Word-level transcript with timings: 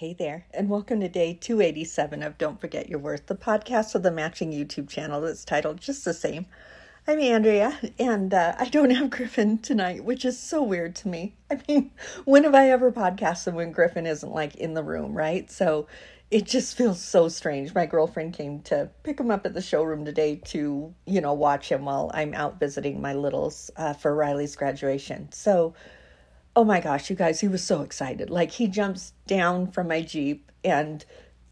Hey 0.00 0.14
there, 0.14 0.46
and 0.54 0.70
welcome 0.70 1.00
to 1.00 1.10
day 1.10 1.34
287 1.34 2.22
of 2.22 2.38
Don't 2.38 2.58
Forget 2.58 2.88
Your 2.88 2.98
Worth, 2.98 3.26
the 3.26 3.34
podcast 3.34 3.94
of 3.94 4.02
the 4.02 4.10
matching 4.10 4.50
YouTube 4.50 4.88
channel 4.88 5.20
that's 5.20 5.44
titled 5.44 5.78
just 5.78 6.06
the 6.06 6.14
same. 6.14 6.46
I'm 7.06 7.20
Andrea, 7.20 7.78
and 7.98 8.32
uh, 8.32 8.54
I 8.58 8.70
don't 8.70 8.88
have 8.92 9.10
Griffin 9.10 9.58
tonight, 9.58 10.02
which 10.02 10.24
is 10.24 10.38
so 10.38 10.62
weird 10.62 10.96
to 10.96 11.08
me. 11.08 11.34
I 11.50 11.60
mean, 11.68 11.90
when 12.24 12.44
have 12.44 12.54
I 12.54 12.70
ever 12.70 12.90
podcasted 12.90 13.52
when 13.52 13.72
Griffin 13.72 14.06
isn't 14.06 14.32
like 14.32 14.54
in 14.54 14.72
the 14.72 14.82
room, 14.82 15.12
right? 15.12 15.50
So 15.50 15.86
it 16.30 16.46
just 16.46 16.78
feels 16.78 17.04
so 17.04 17.28
strange. 17.28 17.74
My 17.74 17.84
girlfriend 17.84 18.32
came 18.32 18.60
to 18.62 18.88
pick 19.02 19.20
him 19.20 19.30
up 19.30 19.44
at 19.44 19.52
the 19.52 19.60
showroom 19.60 20.06
today 20.06 20.36
to, 20.46 20.94
you 21.04 21.20
know, 21.20 21.34
watch 21.34 21.70
him 21.70 21.84
while 21.84 22.10
I'm 22.14 22.32
out 22.32 22.58
visiting 22.58 23.02
my 23.02 23.12
littles 23.12 23.70
uh, 23.76 23.92
for 23.92 24.14
Riley's 24.14 24.56
graduation. 24.56 25.30
So, 25.30 25.74
oh 26.56 26.64
my 26.64 26.80
gosh, 26.80 27.10
you 27.10 27.16
guys, 27.16 27.40
he 27.40 27.48
was 27.48 27.62
so 27.62 27.82
excited. 27.82 28.30
Like 28.30 28.50
he 28.50 28.66
jumps 28.66 29.12
down 29.26 29.70
from 29.70 29.88
my 29.88 30.02
Jeep 30.02 30.50
and 30.64 31.04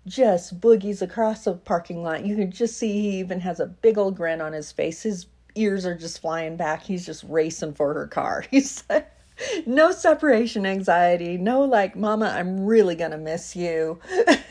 just 0.06 0.60
boogies 0.60 1.02
across 1.02 1.44
the 1.44 1.54
parking 1.54 2.02
lot. 2.02 2.24
You 2.24 2.36
can 2.36 2.50
just 2.50 2.76
see 2.76 2.92
he 2.92 3.18
even 3.18 3.40
has 3.40 3.60
a 3.60 3.66
big 3.66 3.98
old 3.98 4.16
grin 4.16 4.40
on 4.40 4.52
his 4.52 4.72
face. 4.72 5.02
His 5.02 5.26
ears 5.54 5.86
are 5.86 5.96
just 5.96 6.20
flying 6.20 6.56
back. 6.56 6.82
He's 6.82 7.06
just 7.06 7.24
racing 7.24 7.74
for 7.74 7.94
her 7.94 8.06
car. 8.06 8.44
He's 8.50 8.82
no 9.66 9.92
separation 9.92 10.66
anxiety. 10.66 11.36
No, 11.36 11.62
like, 11.62 11.94
Mama, 11.96 12.26
I'm 12.26 12.64
really 12.64 12.94
going 12.94 13.12
to 13.12 13.18
miss 13.18 13.54
you. 13.54 14.00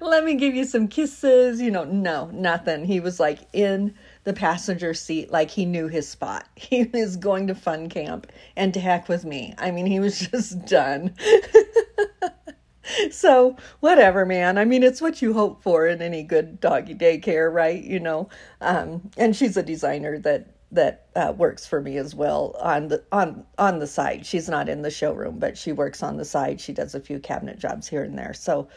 Let 0.00 0.24
me 0.24 0.34
give 0.34 0.54
you 0.54 0.64
some 0.64 0.88
kisses. 0.88 1.60
You 1.60 1.70
know, 1.70 1.84
no, 1.84 2.26
nothing. 2.32 2.84
He 2.84 3.00
was 3.00 3.20
like 3.20 3.40
in 3.52 3.94
the 4.24 4.32
passenger 4.32 4.94
seat 4.94 5.30
like 5.30 5.50
he 5.50 5.64
knew 5.64 5.88
his 5.88 6.08
spot. 6.08 6.46
He 6.56 6.84
was 6.84 7.16
going 7.16 7.46
to 7.46 7.54
fun 7.54 7.88
camp 7.88 8.26
and 8.56 8.74
to 8.74 8.80
heck 8.80 9.08
with 9.08 9.24
me. 9.24 9.54
I 9.58 9.70
mean, 9.70 9.86
he 9.86 10.00
was 10.00 10.18
just 10.30 10.66
done. 10.66 11.14
so, 13.10 13.56
whatever, 13.80 14.26
man. 14.26 14.58
I 14.58 14.64
mean, 14.64 14.82
it's 14.82 15.00
what 15.00 15.22
you 15.22 15.32
hope 15.32 15.62
for 15.62 15.86
in 15.86 16.02
any 16.02 16.22
good 16.22 16.60
doggy 16.60 16.94
daycare, 16.94 17.52
right? 17.52 17.82
You 17.82 18.00
know. 18.00 18.28
Um, 18.60 19.10
and 19.16 19.34
she's 19.34 19.56
a 19.56 19.62
designer 19.62 20.18
that 20.18 20.54
that 20.70 21.06
uh, 21.16 21.32
works 21.36 21.66
for 21.66 21.80
me 21.80 21.96
as 21.96 22.14
well 22.14 22.54
on 22.60 22.88
the 22.88 23.02
on 23.10 23.44
on 23.56 23.78
the 23.78 23.86
side. 23.86 24.26
She's 24.26 24.48
not 24.48 24.68
in 24.68 24.82
the 24.82 24.90
showroom, 24.90 25.38
but 25.38 25.56
she 25.56 25.72
works 25.72 26.02
on 26.02 26.16
the 26.16 26.24
side. 26.24 26.60
She 26.60 26.72
does 26.72 26.94
a 26.94 27.00
few 27.00 27.18
cabinet 27.18 27.58
jobs 27.58 27.88
here 27.88 28.02
and 28.02 28.18
there. 28.18 28.34
So 28.34 28.68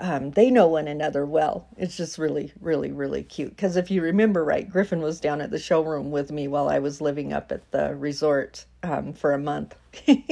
um, 0.00 0.30
they 0.30 0.50
know 0.50 0.66
one 0.66 0.88
another 0.88 1.26
well. 1.26 1.68
It's 1.76 1.96
just 1.96 2.16
really, 2.16 2.52
really, 2.60 2.90
really 2.90 3.22
cute. 3.22 3.50
Because 3.50 3.76
if 3.76 3.90
you 3.90 4.00
remember 4.00 4.42
right, 4.42 4.68
Griffin 4.68 5.02
was 5.02 5.20
down 5.20 5.42
at 5.42 5.50
the 5.50 5.58
showroom 5.58 6.10
with 6.10 6.32
me 6.32 6.48
while 6.48 6.70
I 6.70 6.78
was 6.78 7.02
living 7.02 7.34
up 7.34 7.52
at 7.52 7.70
the 7.70 7.94
resort 7.94 8.64
um, 8.82 9.12
for 9.12 9.34
a 9.34 9.38
month. 9.38 9.76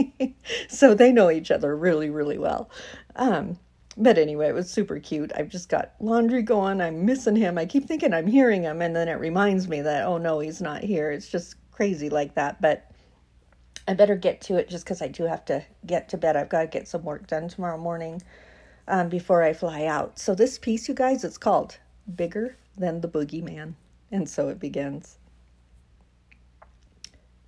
so 0.69 0.95
they 0.95 1.13
know 1.13 1.31
each 1.31 1.51
other 1.51 1.77
really, 1.77 2.09
really 2.09 2.39
well. 2.39 2.71
Um, 3.17 3.59
but 3.99 4.17
anyway, 4.17 4.49
it 4.49 4.55
was 4.55 4.71
super 4.71 4.99
cute. 5.01 5.33
I've 5.37 5.51
just 5.51 5.69
got 5.69 5.93
laundry 6.01 6.43
going. 6.43 6.81
I'm 6.81 7.05
missing 7.05 7.37
him. 7.37 7.59
I 7.59 7.67
keep 7.67 7.87
thinking 7.87 8.15
I'm 8.15 8.27
hearing 8.27 8.63
him, 8.63 8.81
and 8.81 8.97
then 8.97 9.09
it 9.09 9.21
reminds 9.21 9.69
me 9.69 9.83
that, 9.83 10.07
oh 10.07 10.17
no, 10.17 10.39
he's 10.39 10.63
not 10.63 10.83
here. 10.83 11.11
It's 11.11 11.29
just 11.29 11.57
crazy 11.73 12.09
like 12.09 12.35
that. 12.37 12.61
But 12.63 12.91
I 13.87 13.93
better 13.93 14.17
get 14.17 14.41
to 14.43 14.57
it 14.57 14.71
just 14.71 14.85
because 14.85 15.03
I 15.03 15.09
do 15.09 15.25
have 15.25 15.45
to 15.47 15.63
get 15.85 16.09
to 16.11 16.17
bed. 16.17 16.37
I've 16.37 16.49
got 16.49 16.63
to 16.63 16.69
get 16.69 16.89
some 16.89 17.05
work 17.05 17.27
done 17.27 17.49
tomorrow 17.49 17.79
morning 17.79 18.23
um, 18.89 19.09
before 19.09 19.43
I 19.43 19.53
fly 19.53 19.85
out. 19.85 20.19
So, 20.19 20.35
this 20.35 20.59
piece, 20.59 20.89
you 20.89 20.95
guys, 20.95 21.23
it's 21.23 21.39
called 21.39 21.79
Bigger 22.17 22.57
Than 22.77 23.01
the 23.01 23.09
Boogeyman. 23.09 23.75
And 24.11 24.29
so 24.29 24.49
it 24.49 24.59
begins. 24.59 25.19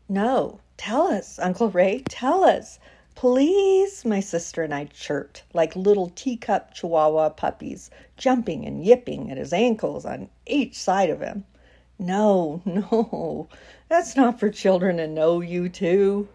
No, 0.08 0.60
tell 0.76 1.06
us, 1.06 1.38
Uncle 1.38 1.70
Ray, 1.70 2.02
tell 2.08 2.44
us. 2.44 2.78
Please, 3.14 4.04
my 4.04 4.20
sister 4.20 4.62
and 4.62 4.74
I 4.74 4.86
chirped 4.86 5.42
like 5.52 5.76
little 5.76 6.10
teacup 6.10 6.74
chihuahua 6.74 7.30
puppies, 7.30 7.90
jumping 8.16 8.64
and 8.66 8.84
yipping 8.84 9.30
at 9.30 9.36
his 9.36 9.52
ankles 9.52 10.04
on 10.04 10.28
each 10.46 10.78
side 10.78 11.10
of 11.10 11.20
him. 11.20 11.44
No, 11.98 12.62
no, 12.66 13.48
that's 13.88 14.16
not 14.16 14.40
for 14.40 14.50
children 14.50 14.96
to 14.98 15.06
know 15.06 15.40
you 15.40 15.68
too. 15.68 16.28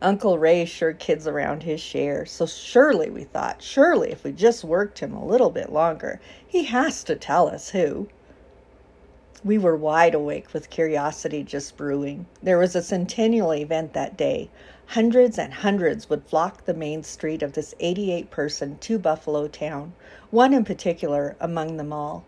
Uncle 0.00 0.38
Ray 0.38 0.64
sure 0.64 0.92
kids 0.92 1.26
around 1.26 1.64
his 1.64 1.80
share, 1.80 2.24
so 2.24 2.46
surely, 2.46 3.10
we 3.10 3.24
thought, 3.24 3.60
surely 3.60 4.12
if 4.12 4.22
we 4.22 4.30
just 4.30 4.62
worked 4.62 5.00
him 5.00 5.12
a 5.12 5.24
little 5.24 5.50
bit 5.50 5.72
longer, 5.72 6.20
he 6.46 6.64
has 6.64 7.02
to 7.02 7.16
tell 7.16 7.48
us 7.48 7.70
who. 7.70 8.06
We 9.44 9.58
were 9.58 9.76
wide 9.76 10.14
awake 10.14 10.52
with 10.52 10.70
curiosity 10.70 11.42
just 11.42 11.76
brewing. 11.76 12.26
There 12.40 12.58
was 12.58 12.76
a 12.76 12.82
centennial 12.82 13.52
event 13.52 13.92
that 13.94 14.16
day. 14.16 14.50
Hundreds 14.86 15.36
and 15.36 15.52
hundreds 15.52 16.08
would 16.08 16.28
flock 16.28 16.64
the 16.64 16.74
main 16.74 17.02
street 17.02 17.42
of 17.42 17.54
this 17.54 17.74
88 17.80 18.30
person 18.30 18.78
two 18.78 19.00
buffalo 19.00 19.48
town, 19.48 19.94
one 20.30 20.54
in 20.54 20.64
particular 20.64 21.34
among 21.40 21.76
them 21.76 21.92
all. 21.92 22.24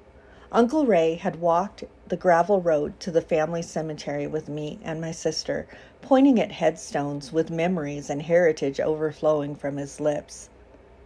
Uncle 0.52 0.84
Ray 0.84 1.14
had 1.14 1.40
walked 1.40 1.84
the 2.08 2.16
gravel 2.16 2.60
road 2.60 2.98
to 2.98 3.12
the 3.12 3.20
family 3.20 3.62
cemetery 3.62 4.26
with 4.26 4.48
me 4.48 4.80
and 4.82 5.00
my 5.00 5.12
sister, 5.12 5.68
pointing 6.02 6.40
at 6.40 6.50
headstones 6.50 7.32
with 7.32 7.52
memories 7.52 8.10
and 8.10 8.22
heritage 8.22 8.80
overflowing 8.80 9.54
from 9.54 9.76
his 9.76 10.00
lips. 10.00 10.48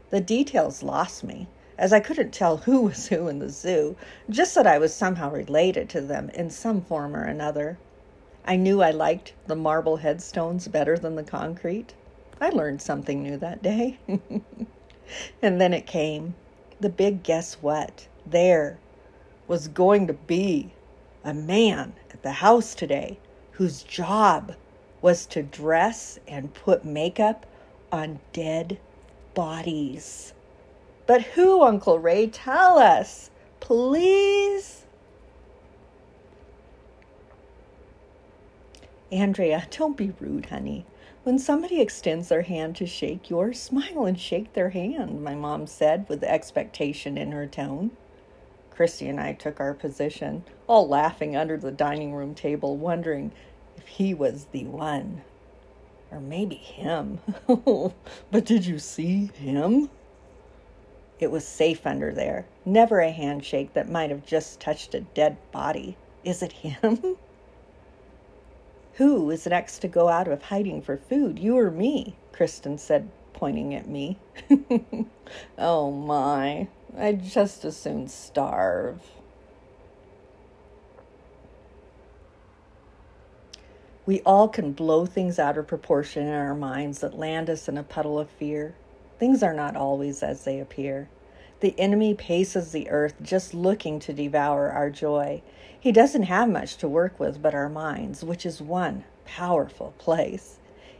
The 0.08 0.22
details 0.22 0.82
lost 0.82 1.22
me, 1.24 1.46
as 1.76 1.92
I 1.92 2.00
couldn't 2.00 2.32
tell 2.32 2.56
who 2.56 2.80
was 2.82 3.08
who 3.08 3.28
in 3.28 3.38
the 3.38 3.50
zoo, 3.50 3.96
just 4.30 4.54
that 4.54 4.66
I 4.66 4.78
was 4.78 4.94
somehow 4.94 5.30
related 5.30 5.90
to 5.90 6.00
them 6.00 6.30
in 6.30 6.48
some 6.48 6.80
form 6.80 7.14
or 7.14 7.24
another. 7.24 7.76
I 8.46 8.56
knew 8.56 8.80
I 8.80 8.92
liked 8.92 9.34
the 9.46 9.56
marble 9.56 9.98
headstones 9.98 10.68
better 10.68 10.96
than 10.96 11.16
the 11.16 11.22
concrete. 11.22 11.92
I 12.40 12.48
learned 12.48 12.80
something 12.80 13.22
new 13.22 13.36
that 13.36 13.62
day. 13.62 13.98
and 15.42 15.60
then 15.60 15.74
it 15.74 15.86
came 15.86 16.34
the 16.80 16.88
big 16.88 17.22
guess 17.22 17.58
what? 17.60 18.06
There 18.24 18.78
was 19.46 19.68
going 19.68 20.06
to 20.06 20.12
be 20.12 20.72
a 21.24 21.34
man 21.34 21.94
at 22.10 22.22
the 22.22 22.32
house 22.32 22.74
today 22.74 23.18
whose 23.52 23.82
job 23.82 24.54
was 25.00 25.26
to 25.26 25.42
dress 25.42 26.18
and 26.26 26.54
put 26.54 26.84
makeup 26.84 27.46
on 27.92 28.18
dead 28.32 28.78
bodies. 29.34 30.32
But 31.06 31.22
who, 31.22 31.62
Uncle 31.62 31.98
Ray? 31.98 32.26
Tell 32.28 32.78
us, 32.78 33.30
please. 33.60 34.84
Andrea, 39.12 39.66
don't 39.70 39.96
be 39.96 40.12
rude, 40.18 40.46
honey. 40.46 40.86
When 41.22 41.38
somebody 41.38 41.80
extends 41.80 42.28
their 42.28 42.42
hand 42.42 42.76
to 42.76 42.86
shake 42.86 43.30
yours, 43.30 43.60
smile 43.60 44.04
and 44.06 44.18
shake 44.18 44.52
their 44.52 44.70
hand, 44.70 45.22
my 45.22 45.34
mom 45.34 45.66
said 45.66 46.06
with 46.08 46.24
expectation 46.24 47.16
in 47.16 47.32
her 47.32 47.46
tone. 47.46 47.92
Christy 48.74 49.08
and 49.08 49.20
I 49.20 49.32
took 49.32 49.60
our 49.60 49.74
position, 49.74 50.44
all 50.66 50.88
laughing 50.88 51.36
under 51.36 51.56
the 51.56 51.70
dining 51.70 52.14
room 52.14 52.34
table, 52.34 52.76
wondering 52.76 53.32
if 53.76 53.86
he 53.86 54.14
was 54.14 54.46
the 54.52 54.64
one. 54.64 55.22
Or 56.10 56.20
maybe 56.20 56.56
him. 56.56 57.20
but 57.46 58.44
did 58.44 58.66
you 58.66 58.78
see 58.78 59.30
him? 59.34 59.90
It 61.20 61.30
was 61.30 61.46
safe 61.46 61.86
under 61.86 62.12
there. 62.12 62.46
Never 62.64 63.00
a 63.00 63.10
handshake 63.10 63.72
that 63.74 63.88
might 63.88 64.10
have 64.10 64.26
just 64.26 64.60
touched 64.60 64.94
a 64.94 65.00
dead 65.00 65.36
body. 65.52 65.96
Is 66.24 66.42
it 66.42 66.52
him? 66.52 67.16
Who 68.94 69.30
is 69.30 69.46
next 69.46 69.80
to 69.80 69.88
go 69.88 70.08
out 70.08 70.28
of 70.28 70.42
hiding 70.42 70.82
for 70.82 70.96
food, 70.96 71.38
you 71.38 71.58
or 71.58 71.70
me? 71.70 72.16
Kristen 72.32 72.78
said, 72.78 73.08
pointing 73.32 73.74
at 73.74 73.88
me. 73.88 74.18
oh 75.58 75.90
my, 75.90 76.68
I'd 76.96 77.24
just 77.24 77.64
as 77.64 77.76
soon 77.76 78.08
starve. 78.08 79.02
We 84.06 84.20
all 84.20 84.48
can 84.48 84.72
blow 84.72 85.06
things 85.06 85.38
out 85.38 85.56
of 85.56 85.66
proportion 85.66 86.26
in 86.26 86.32
our 86.32 86.54
minds 86.54 87.00
that 87.00 87.18
land 87.18 87.48
us 87.48 87.68
in 87.68 87.78
a 87.78 87.82
puddle 87.82 88.18
of 88.18 88.28
fear. 88.28 88.74
Things 89.18 89.42
are 89.42 89.54
not 89.54 89.76
always 89.76 90.22
as 90.22 90.44
they 90.44 90.60
appear. 90.60 91.08
The 91.60 91.74
enemy 91.80 92.14
paces 92.14 92.72
the 92.72 92.90
earth 92.90 93.14
just 93.22 93.54
looking 93.54 93.98
to 94.00 94.12
devour 94.12 94.70
our 94.70 94.90
joy. 94.90 95.42
He 95.80 95.90
doesn't 95.90 96.24
have 96.24 96.48
much 96.48 96.76
to 96.76 96.88
work 96.88 97.18
with 97.18 97.40
but 97.40 97.54
our 97.54 97.70
minds, 97.70 98.22
which 98.22 98.44
is 98.44 98.60
one 98.60 99.04
powerful 99.24 99.94
place. 99.98 100.58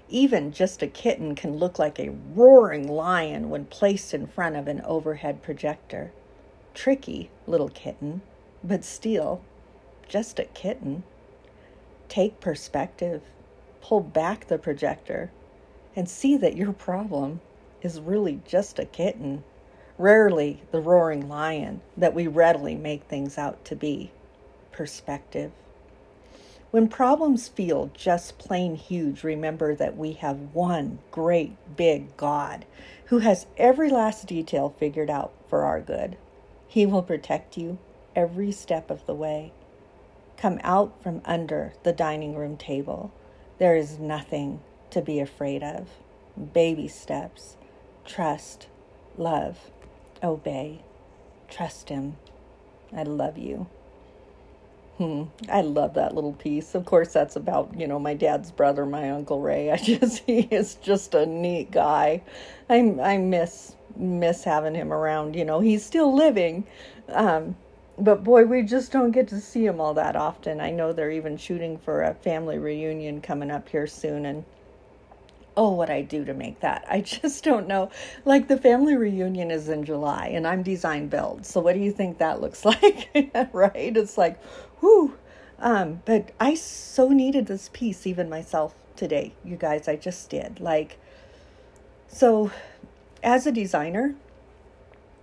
Even 0.09 0.53
just 0.53 0.83
a 0.83 0.87
kitten 0.87 1.35
can 1.35 1.57
look 1.57 1.79
like 1.79 1.99
a 1.99 2.15
roaring 2.35 2.87
lion 2.87 3.49
when 3.49 3.65
placed 3.65 4.13
in 4.13 4.27
front 4.27 4.57
of 4.57 4.69
an 4.69 4.83
overhead 4.83 5.43
projector. 5.43 6.13
Tricky 6.75 7.31
little 7.47 7.71
kitten, 7.71 8.21
but 8.63 8.85
still 8.85 9.43
just 10.09 10.39
a 10.39 10.45
kitten. 10.45 11.05
Take 12.09 12.39
perspective, 12.41 13.23
pull 13.81 14.01
back 14.01 14.47
the 14.47 14.59
projector, 14.59 15.31
and 15.97 16.09
see 16.09 16.37
that 16.37 16.57
your 16.57 16.73
problem 16.73 17.41
is 17.81 18.01
really 18.01 18.41
just 18.47 18.79
a 18.79 18.85
kitten, 18.85 19.43
rarely 19.97 20.63
the 20.71 20.81
roaring 20.81 21.29
lion 21.29 21.81
that 21.97 22.15
we 22.15 22.27
readily 22.27 22.75
make 22.75 23.05
things 23.05 23.39
out 23.39 23.65
to 23.65 23.77
be. 23.77 24.11
Perspective. 24.73 25.53
When 26.75 26.89
problems 26.89 27.47
feel 27.47 27.93
just 27.95 28.37
plain 28.37 28.75
huge, 28.75 29.23
remember 29.23 29.77
that 29.77 29.97
we 29.97 30.15
have 30.15 30.53
one 30.53 30.99
great 31.13 31.53
big 31.77 32.17
God 32.17 32.65
who 33.05 33.21
has 33.21 33.47
every 33.57 33.91
last 33.91 34.27
detail 34.27 34.75
figured 34.77 35.09
out 35.09 35.33
for 35.49 35.65
our 35.65 35.81
good. 35.81 36.17
He 36.67 36.85
will 36.85 37.05
protect 37.05 37.57
you 37.57 37.79
every 38.17 38.51
step 38.51 38.91
of 38.91 39.07
the 39.07 39.15
way. 39.15 39.53
Come 40.37 40.59
out 40.65 41.01
from 41.01 41.23
under 41.25 41.75
the 41.85 41.93
dining 41.93 42.35
room 42.35 42.57
table. 42.57 43.13
There 43.59 43.77
is 43.77 44.01
nothing 44.01 44.61
to 44.91 45.01
be 45.01 45.21
afraid 45.21 45.63
of. 45.63 45.87
Baby 46.53 46.89
steps. 46.89 47.57
Trust, 48.05 48.67
love, 49.17 49.71
obey. 50.25 50.83
Trust 51.49 51.89
Him. 51.89 52.17
I 52.93 53.05
love 53.05 53.39
you. 53.39 53.69
Hmm. 54.99 55.25
I 55.49 55.63
love 55.63 55.95
that 55.95 56.15
little 56.15 56.35
piece. 56.35 56.75
Of 56.77 56.85
course, 56.85 57.13
that's 57.13 57.35
about, 57.35 57.79
you 57.79 57.89
know, 57.89 57.99
my 57.99 58.15
dad's 58.15 58.53
brother, 58.53 58.87
my 58.87 59.11
Uncle 59.11 59.41
Ray. 59.41 59.71
I 59.73 59.77
just, 59.77 60.23
he 60.25 60.43
is 60.43 60.77
just 60.77 61.15
a 61.15 61.27
neat 61.27 61.73
guy. 61.73 62.23
I, 62.71 62.77
I 63.03 63.19
miss, 63.19 63.75
miss 63.97 64.45
having 64.45 64.75
him 64.75 64.93
around. 64.93 65.35
You 65.35 65.45
know, 65.45 65.61
he's 65.61 65.85
still 65.85 66.15
living. 66.15 66.65
Um, 67.09 67.57
but 67.99 68.23
boy, 68.25 68.45
we 68.45 68.63
just 68.63 68.93
don't 68.93 69.11
get 69.11 69.29
to 69.29 69.41
see 69.41 69.67
him 69.67 69.81
all 69.81 69.95
that 69.95 70.17
often. 70.17 70.61
I 70.61 70.71
know 70.71 70.93
they're 70.93 71.11
even 71.11 71.37
shooting 71.37 71.77
for 71.77 72.03
a 72.03 72.15
family 72.15 72.59
reunion 72.59 73.21
coming 73.21 73.51
up 73.51 73.69
here 73.69 73.87
soon. 73.87 74.27
And 74.27 74.45
oh, 75.57 75.73
what 75.73 75.91
I 75.91 76.03
do 76.03 76.25
to 76.25 76.35
make 76.35 76.61
that. 76.61 76.85
I 76.89 77.01
just 77.03 77.45
don't 77.45 77.67
know. 77.67 77.91
Like 78.25 78.49
the 78.49 78.59
family 78.59 78.97
reunion 78.97 79.51
is 79.51 79.69
in 79.69 79.85
July 79.85 80.29
and 80.29 80.47
I'm 80.47 80.63
design 80.63 81.09
build. 81.09 81.47
So 81.47 81.61
what 81.61 81.75
do 81.75 81.81
you 81.81 81.93
think 81.93 82.19
that 82.19 82.41
looks 82.41 82.65
like? 82.65 83.11
right? 83.53 83.97
It's 83.97 84.19
like, 84.19 84.43
whoo. 84.81 85.17
Um, 85.59 86.03
but 86.05 86.31
I 86.41 86.55
so 86.55 87.09
needed 87.09 87.47
this 87.47 87.71
piece, 87.73 88.07
even 88.07 88.29
myself 88.29 88.75
today, 88.97 89.35
you 89.45 89.57
guys. 89.57 89.89
I 89.89 89.97
just 89.97 90.29
did. 90.29 90.61
Like, 90.61 90.99
so 92.09 92.51
as 93.23 93.47
a 93.47 93.53
designer, 93.53 94.15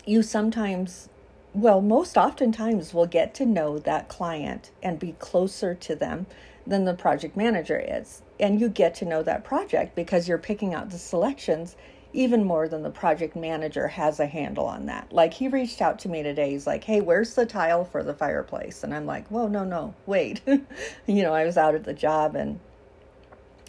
you 0.05 0.23
sometimes, 0.23 1.09
well, 1.53 1.81
most 1.81 2.17
oftentimes 2.17 2.93
will 2.93 3.05
get 3.05 3.35
to 3.35 3.45
know 3.45 3.77
that 3.79 4.07
client 4.07 4.71
and 4.81 4.97
be 4.97 5.13
closer 5.19 5.75
to 5.75 5.95
them 5.95 6.25
than 6.65 6.85
the 6.85 6.93
project 6.93 7.35
manager 7.35 7.79
is. 7.79 8.21
And 8.39 8.59
you 8.59 8.69
get 8.69 8.95
to 8.95 9.05
know 9.05 9.23
that 9.23 9.43
project 9.43 9.95
because 9.95 10.27
you're 10.27 10.37
picking 10.37 10.73
out 10.73 10.89
the 10.89 10.97
selections 10.97 11.75
even 12.13 12.43
more 12.43 12.67
than 12.67 12.83
the 12.83 12.89
project 12.89 13.35
manager 13.35 13.87
has 13.87 14.19
a 14.19 14.25
handle 14.25 14.65
on 14.65 14.85
that. 14.87 15.11
Like 15.11 15.33
he 15.33 15.47
reached 15.47 15.81
out 15.81 15.99
to 15.99 16.09
me 16.09 16.23
today. 16.23 16.51
He's 16.51 16.67
like, 16.67 16.83
"Hey, 16.83 17.01
where's 17.01 17.35
the 17.35 17.45
tile 17.45 17.85
for 17.85 18.03
the 18.03 18.13
fireplace?" 18.13 18.83
And 18.83 18.93
I'm 18.93 19.05
like, 19.05 19.27
"Whoa, 19.29 19.47
no, 19.47 19.63
no, 19.63 19.93
wait." 20.05 20.41
you 20.45 21.23
know, 21.23 21.33
I 21.33 21.45
was 21.45 21.57
out 21.57 21.75
at 21.75 21.85
the 21.85 21.93
job 21.93 22.35
and 22.35 22.59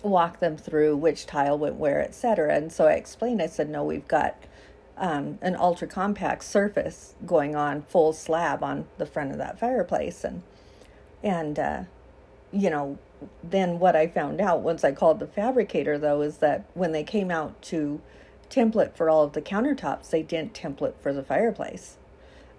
walked 0.02 0.40
them 0.40 0.56
through 0.56 0.96
which 0.96 1.26
tile 1.26 1.56
went 1.56 1.76
where, 1.76 2.02
etc. 2.02 2.54
And 2.54 2.72
so 2.72 2.86
I 2.86 2.94
explained. 2.94 3.40
I 3.40 3.46
said, 3.46 3.68
"No, 3.68 3.84
we've 3.84 4.08
got 4.08 4.36
um, 4.96 5.38
an 5.40 5.56
ultra 5.56 5.86
compact 5.86 6.44
surface 6.44 7.14
going 7.24 7.54
on 7.54 7.82
full 7.82 8.12
slab 8.12 8.62
on 8.62 8.86
the 8.98 9.06
front 9.06 9.30
of 9.30 9.38
that 9.38 9.58
fireplace." 9.58 10.24
And 10.24 10.42
and 11.22 11.58
uh, 11.58 11.82
you 12.52 12.70
know, 12.70 12.98
then 13.42 13.78
what 13.78 13.96
I 13.96 14.06
found 14.06 14.40
out 14.40 14.60
once 14.60 14.84
I 14.84 14.92
called 14.92 15.20
the 15.20 15.26
fabricator 15.26 15.98
though 15.98 16.22
is 16.22 16.38
that 16.38 16.64
when 16.74 16.92
they 16.92 17.04
came 17.04 17.30
out 17.30 17.60
to 17.62 18.00
template 18.52 18.94
for 18.94 19.08
all 19.08 19.24
of 19.24 19.32
the 19.32 19.42
countertops. 19.42 20.10
They 20.10 20.22
didn't 20.22 20.54
template 20.54 20.94
for 21.00 21.12
the 21.12 21.22
fireplace. 21.22 21.96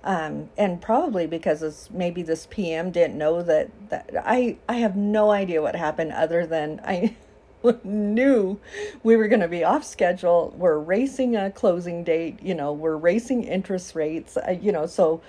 Um, 0.04 0.50
and 0.58 0.82
probably 0.82 1.28
because 1.28 1.64
it's 1.64 1.90
maybe 1.90 2.24
this 2.24 2.48
PM 2.50 2.92
didn't 2.92 3.18
know 3.18 3.42
that, 3.44 3.70
that 3.90 4.10
I, 4.26 4.58
I 4.68 4.76
have 4.76 4.98
no 4.98 5.32
idea 5.32 5.62
what 5.62 5.76
happened 5.76 6.12
other 6.12 6.46
than 6.46 6.82
I 6.84 7.16
knew 7.86 8.60
we 9.02 9.16
were 9.16 9.30
going 9.30 9.40
to 9.40 9.48
be 9.48 9.64
off 9.64 9.86
schedule. 9.86 10.54
We're 10.58 10.80
racing 10.80 11.38
a 11.38 11.52
closing 11.52 12.04
date, 12.04 12.42
you 12.42 12.54
know, 12.54 12.74
we're 12.74 12.98
racing 12.98 13.44
interest 13.44 13.96
rates, 13.96 14.36
uh, 14.36 14.58
you 14.60 14.74
know, 14.74 14.88
so 14.88 15.22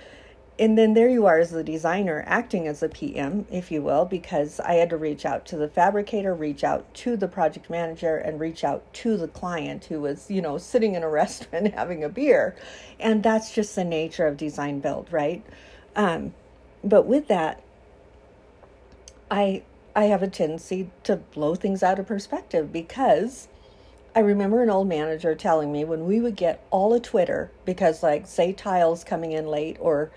and 0.56 0.78
then 0.78 0.94
there 0.94 1.08
you 1.08 1.26
are 1.26 1.38
as 1.38 1.50
the 1.50 1.64
designer 1.64 2.22
acting 2.26 2.68
as 2.68 2.82
a 2.82 2.88
PM, 2.88 3.44
if 3.50 3.72
you 3.72 3.82
will, 3.82 4.04
because 4.04 4.60
I 4.60 4.74
had 4.74 4.90
to 4.90 4.96
reach 4.96 5.26
out 5.26 5.44
to 5.46 5.56
the 5.56 5.68
fabricator, 5.68 6.32
reach 6.32 6.62
out 6.62 6.92
to 6.94 7.16
the 7.16 7.26
project 7.26 7.68
manager, 7.68 8.16
and 8.16 8.38
reach 8.38 8.62
out 8.62 8.92
to 8.94 9.16
the 9.16 9.26
client 9.26 9.86
who 9.86 10.00
was, 10.00 10.30
you 10.30 10.40
know, 10.40 10.56
sitting 10.58 10.94
in 10.94 11.02
a 11.02 11.08
restaurant 11.10 11.74
having 11.74 12.04
a 12.04 12.08
beer. 12.08 12.54
And 13.00 13.22
that's 13.22 13.52
just 13.52 13.74
the 13.74 13.84
nature 13.84 14.26
of 14.26 14.36
design 14.36 14.78
build, 14.78 15.08
right? 15.10 15.44
Um, 15.96 16.34
but 16.84 17.06
with 17.06 17.26
that, 17.28 17.60
I 19.30 19.62
I 19.96 20.04
have 20.04 20.22
a 20.22 20.28
tendency 20.28 20.90
to 21.04 21.16
blow 21.16 21.54
things 21.54 21.82
out 21.82 21.98
of 21.98 22.06
perspective 22.06 22.72
because 22.72 23.48
I 24.14 24.20
remember 24.20 24.62
an 24.62 24.70
old 24.70 24.88
manager 24.88 25.34
telling 25.34 25.72
me 25.72 25.84
when 25.84 26.04
we 26.04 26.20
would 26.20 26.36
get 26.36 26.64
all 26.70 26.94
a 26.94 27.00
Twitter 27.00 27.50
because 27.64 28.02
like 28.02 28.26
say 28.26 28.52
tiles 28.52 29.02
coming 29.02 29.32
in 29.32 29.46
late 29.46 29.76
or 29.80 30.10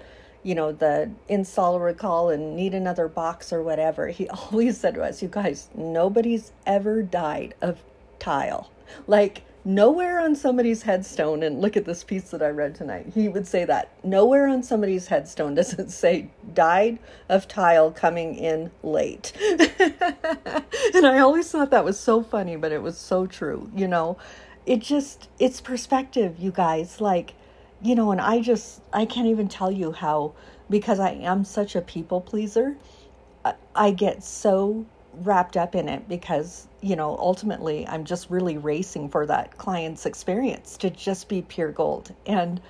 you 0.47 0.55
know, 0.55 0.71
the 0.71 1.11
install 1.27 1.77
recall 1.77 2.29
and 2.29 2.55
need 2.55 2.73
another 2.73 3.09
box 3.09 3.51
or 3.51 3.61
whatever, 3.61 4.07
he 4.07 4.29
always 4.51 4.77
said 4.77 4.95
to 4.95 5.03
us, 5.03 5.21
you 5.21 5.27
guys, 5.27 5.67
nobody's 5.75 6.53
ever 6.65 7.03
died 7.03 7.53
of 7.61 7.83
tile. 8.17 8.71
Like, 9.07 9.43
nowhere 9.65 10.21
on 10.21 10.37
somebody's 10.37 10.83
headstone, 10.83 11.43
and 11.43 11.59
look 11.59 11.75
at 11.75 11.83
this 11.83 12.01
piece 12.01 12.29
that 12.29 12.41
I 12.41 12.47
read 12.47 12.75
tonight, 12.75 13.11
he 13.13 13.27
would 13.27 13.45
say 13.45 13.65
that. 13.65 13.91
Nowhere 14.05 14.47
on 14.47 14.63
somebody's 14.63 15.07
headstone 15.07 15.53
does 15.55 15.73
it 15.73 15.91
say 15.91 16.29
died 16.53 16.99
of 17.27 17.49
tile 17.49 17.91
coming 17.91 18.35
in 18.35 18.71
late. 18.83 19.33
and 19.41 21.05
I 21.05 21.19
always 21.19 21.51
thought 21.51 21.71
that 21.71 21.83
was 21.83 21.99
so 21.99 22.23
funny, 22.23 22.55
but 22.55 22.71
it 22.71 22.81
was 22.81 22.97
so 22.97 23.27
true. 23.27 23.69
You 23.75 23.89
know, 23.89 24.17
it 24.65 24.79
just, 24.79 25.27
it's 25.39 25.59
perspective, 25.59 26.37
you 26.39 26.51
guys. 26.51 27.01
Like, 27.01 27.33
you 27.81 27.95
know, 27.95 28.11
and 28.11 28.21
I 28.21 28.41
just, 28.41 28.81
I 28.93 29.05
can't 29.05 29.27
even 29.27 29.47
tell 29.47 29.71
you 29.71 29.91
how, 29.91 30.33
because 30.69 30.99
I 30.99 31.11
am 31.11 31.43
such 31.43 31.75
a 31.75 31.81
people 31.81 32.21
pleaser, 32.21 32.77
I 33.75 33.91
get 33.91 34.23
so 34.23 34.85
wrapped 35.13 35.57
up 35.57 35.75
in 35.75 35.89
it 35.89 36.07
because, 36.07 36.67
you 36.81 36.95
know, 36.95 37.17
ultimately 37.17 37.87
I'm 37.87 38.03
just 38.05 38.29
really 38.29 38.57
racing 38.57 39.09
for 39.09 39.25
that 39.27 39.57
client's 39.57 40.05
experience 40.05 40.77
to 40.77 40.89
just 40.89 41.29
be 41.29 41.41
pure 41.41 41.71
gold. 41.71 42.13
And 42.25 42.61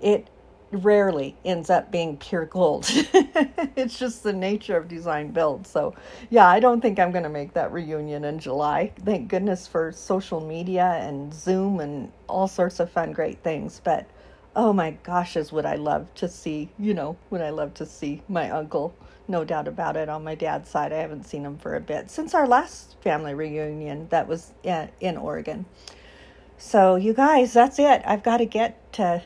it 0.00 0.28
rarely 0.72 1.36
ends 1.44 1.68
up 1.68 1.90
being 1.90 2.16
pure 2.16 2.46
gold. 2.46 2.86
it's 2.88 3.98
just 3.98 4.22
the 4.22 4.32
nature 4.32 4.76
of 4.76 4.88
design 4.88 5.32
build. 5.32 5.66
So, 5.66 5.94
yeah, 6.30 6.46
I 6.46 6.60
don't 6.60 6.80
think 6.80 6.98
I'm 6.98 7.10
going 7.10 7.24
to 7.24 7.30
make 7.30 7.54
that 7.54 7.72
reunion 7.72 8.24
in 8.24 8.38
July. 8.38 8.92
Thank 9.04 9.28
goodness 9.28 9.66
for 9.66 9.92
social 9.92 10.40
media 10.40 10.84
and 11.00 11.34
Zoom 11.34 11.80
and 11.80 12.12
all 12.28 12.48
sorts 12.48 12.80
of 12.80 12.90
fun, 12.90 13.12
great 13.12 13.42
things. 13.42 13.80
But 13.82 14.06
oh 14.56 14.72
my 14.72 14.92
gosh, 15.02 15.36
is 15.36 15.52
what 15.52 15.66
I 15.66 15.76
love 15.76 16.12
to 16.16 16.28
see, 16.28 16.70
you 16.78 16.94
know, 16.94 17.16
what 17.28 17.40
I 17.40 17.50
love 17.50 17.74
to 17.74 17.86
see 17.86 18.22
my 18.28 18.50
uncle. 18.50 18.94
No 19.28 19.44
doubt 19.44 19.68
about 19.68 19.96
it 19.96 20.08
on 20.08 20.24
my 20.24 20.34
dad's 20.34 20.68
side. 20.68 20.92
I 20.92 20.96
haven't 20.96 21.24
seen 21.24 21.44
him 21.44 21.56
for 21.58 21.76
a 21.76 21.80
bit 21.80 22.10
since 22.10 22.34
our 22.34 22.48
last 22.48 22.96
family 23.00 23.32
reunion 23.34 24.08
that 24.08 24.26
was 24.26 24.52
in 24.64 25.16
Oregon. 25.16 25.66
So, 26.58 26.96
you 26.96 27.14
guys, 27.14 27.52
that's 27.52 27.78
it. 27.78 28.02
I've 28.04 28.22
got 28.22 28.38
to 28.38 28.44
get 28.44 28.92
to 28.94 29.22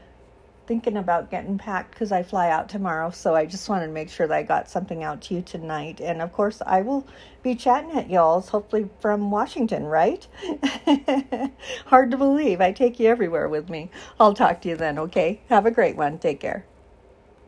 thinking 0.66 0.97
about 0.97 1.30
getting 1.30 1.59
packed 1.59 1.92
because 1.92 2.12
I 2.12 2.23
fly 2.23 2.50
out 2.50 2.68
tomorrow. 2.68 3.11
So 3.11 3.35
I 3.35 3.47
just 3.47 3.68
wanted 3.68 3.87
to 3.87 3.92
make 3.92 4.11
sure 4.11 4.26
that 4.26 4.37
I 4.37 4.42
got 4.42 4.68
something 4.68 5.02
out 5.02 5.23
to 5.23 5.35
you 5.35 5.42
tonight. 5.42 6.00
And 6.00 6.23
of 6.23 6.33
course, 6.33 6.62
I 6.64 6.83
will 6.83 7.06
be 7.42 7.54
chatting 7.54 7.92
at 7.92 8.11
y'all's, 8.11 8.49
hopefully 8.49 8.88
from 9.00 9.30
Washington, 9.30 9.85
right? 9.85 10.26
Hard 11.87 12.11
to 12.11 12.16
believe. 12.16 12.61
I 12.61 12.73
take 12.73 12.99
you 12.99 13.09
everywhere 13.09 13.49
with 13.49 13.68
me. 13.68 13.90
I'll 14.18 14.35
talk 14.35 14.61
to 14.62 14.68
you 14.68 14.76
then, 14.76 14.99
okay? 14.99 15.40
Have 15.49 15.66
a 15.66 15.71
great 15.71 15.97
one. 15.97 16.18
Take 16.18 16.40
care. 16.40 16.64